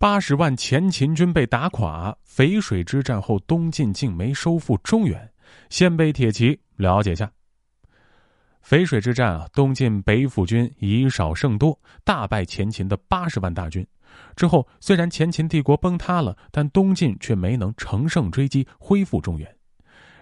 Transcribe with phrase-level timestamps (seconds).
[0.00, 5.30] 八十万前秦军被打垮，淝水之战后，东晋竟没收复中原。
[5.68, 7.30] 鲜卑铁骑，了解下。
[8.66, 13.86] 淝水之战啊，东晋北府军以少胜多，大败前秦的八十万大军。
[14.34, 19.54] 之后，虽然前秦帝国崩塌了，但东晋却没能乘胜追击，恢复中原。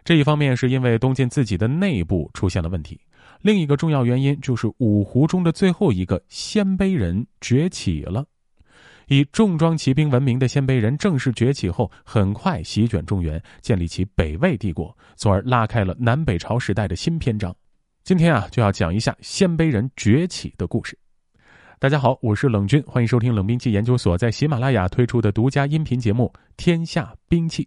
[0.03, 3.01] 这一方面是因为东晋自己的内部出现了问题，
[3.43, 8.27] 另一个重要原因就是五胡中的最后一个鲜卑人崛起了。
[9.09, 17.55] 以重装骑兵闻名的鲜卑人正式崛起后，很快席卷中原，建立起北魏帝国，从而拉开了南北朝时代的新篇章。
[18.05, 20.99] 今天啊，就要讲一下鲜卑人崛起的故事。
[21.79, 27.65] 大家好，我是冷军，欢迎收听冷兵器研究所在喜马拉雅推出的独家音频节目《天下兵器》。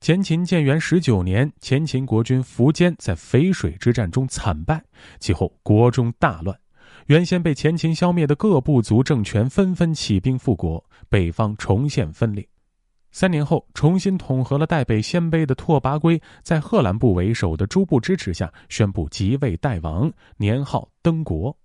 [0.00, 4.82] 前秦建元十九年，前秦国君苻坚在淝水之战中惨败，
[5.20, 6.58] 其后国中大乱。
[7.06, 12.46] 原先被前秦消灭的各部族政权纷纷起兵复国，北方重现分裂。
[13.12, 21.56] 三年后，重新统合了代北鲜卑的拓跋圭，在贺兰部为首的诸部支持下，宣布即位代王，年号登国。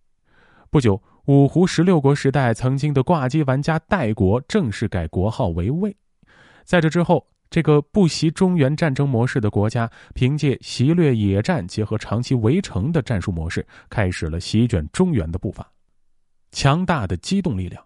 [0.72, 5.96] 不久，五胡十六国时代曾经的挂机玩家代国正式改国号为魏。
[6.64, 15.66] 在这之后，这个不习中原战争模式的国家，凭借袭掠野战结合长期围城的战术模式，开始了席卷中原的步伐。
[16.52, 17.82] 强大的机动力量，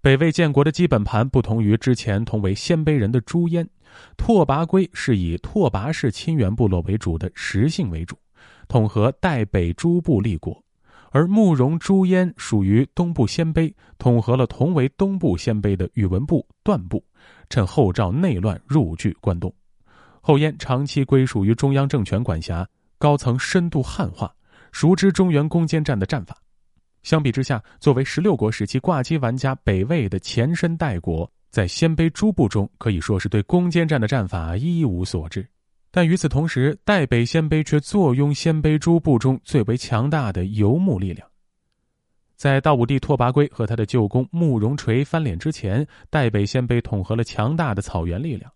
[0.00, 3.64] 北魏建国的基本盘不同于之前同为鲜卑人的朱淹、
[4.16, 8.18] 拓跋圭，是以拓跋氏亲缘部落为主的实性为主，
[8.66, 10.60] 统合代北诸部立国；
[11.12, 17.04] 而慕容朱淹属于东部鲜卑，统合了同为东部鲜卑的宇文部、段部。
[17.50, 19.54] 趁后赵内乱入据关东，
[20.22, 22.66] 后燕长期归属于中央政权管辖，
[22.98, 24.34] 高层深度汉化，
[24.72, 26.34] 熟知中原攻坚战的战法。
[27.02, 35.46] 相比之下，作为十六国时期挂机玩家，北魏的前身代国，在鲜卑诸部中可以说是对攻坚战的战法一无所知。
[35.94, 41.28] 但与此同时，代北鲜卑却坐拥鲜卑诸部中最为强大的游牧力量。
[42.34, 48.50] 在道武帝拓跋圭和他的舅公慕容垂翻脸之前，代北鲜卑统合了强大的草原力量。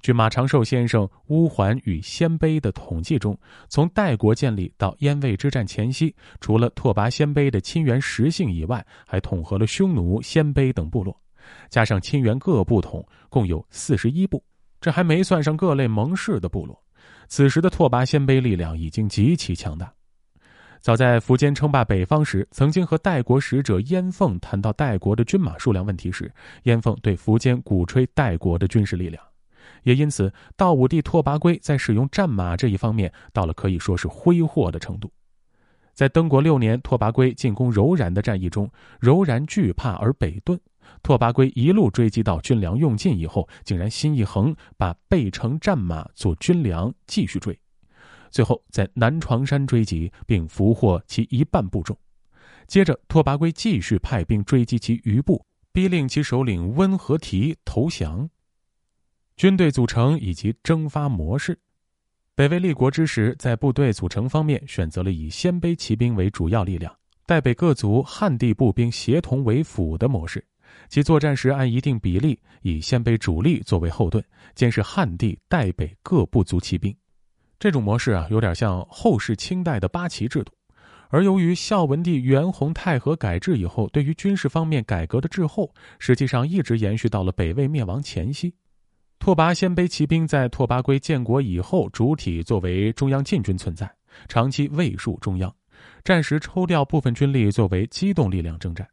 [0.00, 11.14] 据马长寿先生《乌桓与鲜卑》的统计中，从代国建立到燕魏之战前夕，除了拓跋鲜卑的亲缘实姓以外，还统合了匈奴、鲜卑等部落，
[11.68, 14.42] 加上亲缘各部统，共有四十一部。
[14.82, 16.78] 这还没算上各类盟氏的部落。
[17.28, 19.90] 此时的拓跋鲜卑力量已经极其强大。
[20.80, 26.30] 早在苻坚称霸北方时，曾经和代国使者燕凤谈到代国的军马数量问题时，
[26.64, 29.22] 燕凤对苻坚鼓吹代国的军事力量，
[29.84, 35.08] 也因此道武帝拓跋圭在使用战马这一方面到了可以说是挥霍的程度。
[35.94, 40.58] 在登国六年，拓跋圭进攻柔然的战役中，柔然惧怕而北遁，
[41.02, 47.58] 拓跋圭一路追击到军粮用尽以后，竟然心一横，把备乘战马做军粮继续追。
[48.30, 51.96] 最后在南床山追击，并俘获其一半部众。
[52.66, 58.30] 接着，拓跋圭继续派兵追击其余部，逼令其首领温和提投降。
[59.36, 61.58] 军队组成以及征发模式，
[62.34, 66.94] 北魏立国之时，在部队组成方面选择了以鲜卑骑兵为主要力量，
[67.26, 70.42] 代北各族汉地步兵协同为辅的模式。
[70.88, 74.22] 其作战时按一定比例，以鲜卑主力作为后盾，
[74.54, 76.94] 监视汉地代北各部族骑兵。
[77.58, 80.52] 这种模式啊，有点像后世清代的八旗制度，
[81.08, 88.52] 而由于孝文帝元宏太和改制以后，对于军事方面改革的滞后，实际上一直延续到了北魏灭亡前夕。
[89.18, 93.88] 拓跋鲜卑骑兵在拓跋圭建国以后，主体作为中央禁军存在，
[94.26, 95.54] 长期卫戍中央，
[96.02, 98.84] 战时抽调部分军力作为机动力量征战。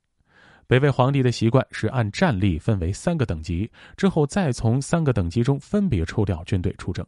[0.69, 7.03] 北魏皇帝的习惯是按战力分为三个等级，之后再从三个等级中分别抽调军队出征。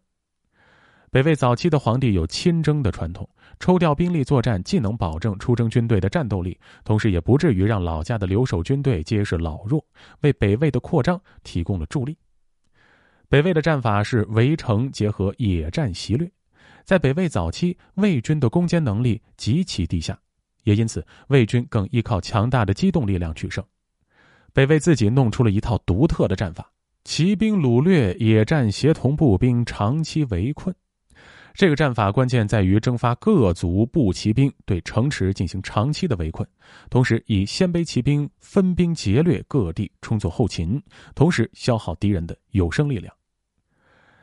[1.12, 3.30] 北魏早期的皇帝有亲征的传统，
[3.60, 9.86] 抽调兵力作战，既能保证出征军队的战斗力，同时也不至于让老家的留守军队皆是老弱，
[10.22, 12.18] 为北魏的扩张提供了助力。
[13.30, 16.28] 北魏的战法是围城结合野战袭掠，
[16.84, 20.20] 在北魏早期，魏军的攻坚能力极其低下，
[20.64, 23.64] 也因此魏军更依靠强大的机动力量取胜。
[24.54, 26.72] 北魏自己弄出了一套独特的战法：
[27.04, 30.76] 骑兵掳掠，野战协同步兵长期围困。
[31.54, 36.48] 这个战法关键在于征发各族步骑兵对城池进行长期的围困，
[36.90, 40.82] 同时以鲜卑骑兵分兵劫掠各地，充作后勤，
[41.14, 43.14] 同时消耗敌人的有生力量。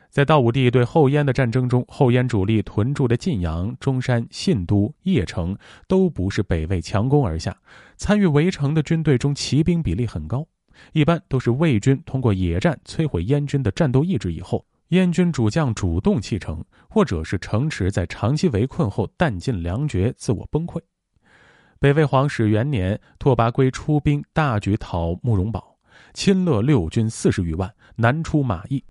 [0.09, 5.55] 在道武帝对后燕的战争中，后燕主力屯驻的晋阳、中山、信都、邺城
[5.87, 7.55] 都不是北魏强攻而下，
[7.95, 10.47] 参与围城的军队中骑兵比例很高，
[10.93, 20.81] 一般都是魏军通过野战摧毁燕军的战斗意志以后，燕军主将主动弃城，或者是城池在长期围困后弹尽粮绝，自我崩溃。
[21.79, 25.77] 北魏皇始元年，拓跋圭出兵大举讨慕容宝，
[26.15, 28.83] 侵略六军四十余万，南出马邑。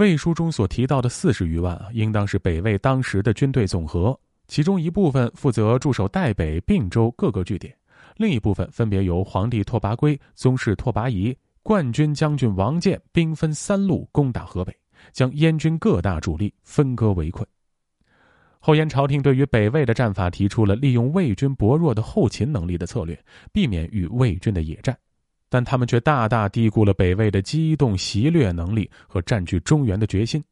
[0.00, 4.18] 魏书中所提到的四十余万，应当是北魏当时的军队总和，
[4.48, 7.76] 其中一部分负责驻守代北、并州各个据点，
[8.16, 14.74] 另一部分分别由皇帝拓跋圭、宗室拓跋仪、冠军将军王建兵分三路攻打河北，
[15.12, 17.46] 将燕军各大主力分割围困。
[18.58, 24.96] 后燕朝廷对于北魏的战法提出了利用魏军薄弱的后勤能力的策略，避免与魏军的野战，
[25.50, 30.42] 但他们却大大低估了北魏的机动袭掠能力和占据中原的决心。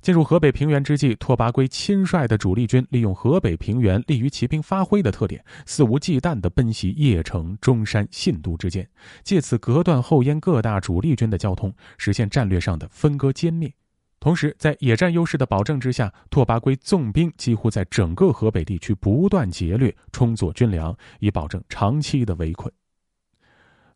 [0.00, 8.88] 进入河北平原之际，拓跋圭亲率的主力军利用河北平原利于骑兵发挥的特点，肆无忌惮地奔袭邺城、中山、信都之间，
[9.24, 13.72] 借此隔断后燕各大主力军的交通，实现战略上的分割歼灭。
[14.20, 22.72] 同时，在野战优势的保证之下，拓跋圭纵兵几乎在整个河北地区不断劫掠、充作军粮，以保证长期的围困。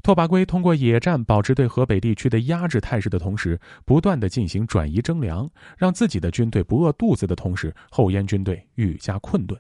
[0.02, 9.56] 拓跋圭通过野战保持对河北地区的压制态势的同时，不断的进行转移征粮，让自己的军队不饿肚子的同时，后燕军队愈加困顿，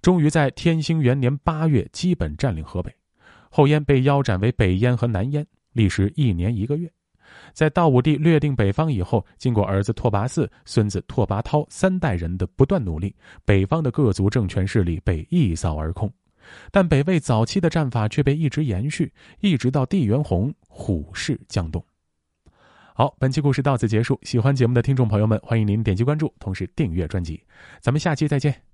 [0.00, 2.94] 终于在天兴元年八月基本占领河北。
[3.50, 6.88] 后燕被腰斩为北燕和南燕，历时一年一个月。
[7.52, 13.12] 在道武帝略定北方以后，经过儿子拓跋嗣、孙子拓跋焘三代人的不断努力，
[13.44, 16.12] 北方的各族政权势力被一扫而空。
[16.70, 21.84] 但北魏早期的战法却被一直延续，一直到地元洪虎视江东。
[22.94, 24.18] 好，本期故事到此结束。
[24.22, 27.42] 喜欢节目的听众朋友们，欢迎您点击关注，同时订阅专辑。
[27.80, 28.69] 咱们下期再见。